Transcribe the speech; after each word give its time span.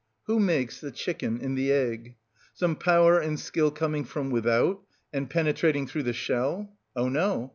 Who 0.23 0.39
makes 0.39 0.81
the 0.81 0.89
chicken 0.89 1.39
in 1.41 1.53
the 1.53 1.71
egg? 1.71 2.15
Some 2.55 2.75
power 2.75 3.19
and 3.19 3.39
skill 3.39 3.69
coming 3.69 4.03
from 4.03 4.31
without, 4.31 4.81
and 5.13 5.29
penetrating 5.29 5.85
through 5.85 6.01
the 6.01 6.11
shell? 6.13 6.75
Oh 6.95 7.07
no! 7.07 7.49